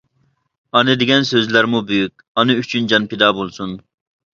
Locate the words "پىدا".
3.17-3.35